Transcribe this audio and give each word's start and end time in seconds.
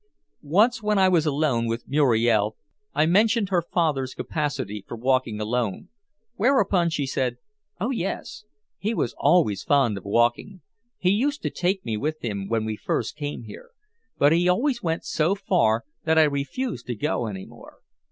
Once, 0.41 0.81
when 0.81 0.97
I 0.97 1.07
was 1.07 1.27
alone 1.27 1.67
with 1.67 1.87
Muriel, 1.87 2.57
I 2.95 3.05
mentioned 3.05 3.49
her 3.49 3.61
father's 3.61 4.15
capacity 4.15 4.83
for 4.87 4.97
walking 4.97 5.39
alone, 5.39 5.89
whereupon 6.37 6.89
she 6.89 7.05
said 7.05 7.37
"Oh, 7.79 7.91
yes, 7.91 8.43
he 8.79 8.95
was 8.95 9.13
always 9.15 9.61
fond 9.61 9.99
of 9.99 10.03
walking. 10.03 10.61
He 10.97 11.11
used 11.11 11.43
to 11.43 11.51
take 11.51 11.85
me 11.85 11.97
with 11.97 12.25
him 12.25 12.47
when 12.49 12.65
we 12.65 12.77
first 12.77 13.15
came 13.15 13.43
here, 13.43 13.69
but 14.17 14.31
he 14.31 14.49
always 14.49 14.81
went 14.81 15.05
so 15.05 15.35
far 15.35 15.85
that 16.03 16.17
I 16.17 16.23
refused 16.23 16.87
to 16.87 16.95
go 16.95 17.27
any 17.27 17.45
more." 17.45 17.75